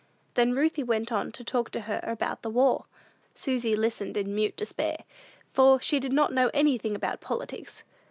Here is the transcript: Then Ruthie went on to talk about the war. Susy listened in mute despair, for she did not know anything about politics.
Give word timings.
Then 0.33 0.55
Ruthie 0.55 0.81
went 0.81 1.11
on 1.11 1.31
to 1.33 1.43
talk 1.43 1.75
about 1.75 2.41
the 2.41 2.49
war. 2.49 2.85
Susy 3.35 3.75
listened 3.75 4.17
in 4.17 4.33
mute 4.33 4.57
despair, 4.57 4.97
for 5.53 5.79
she 5.79 5.99
did 5.99 6.11
not 6.11 6.33
know 6.33 6.49
anything 6.55 6.95
about 6.95 7.21
politics. 7.21 7.83